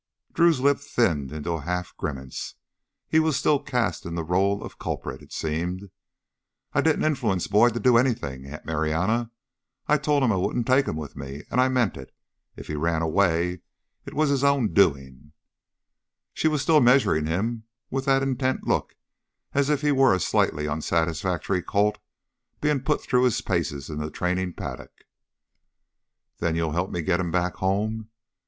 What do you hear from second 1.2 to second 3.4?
into a half grimace. He was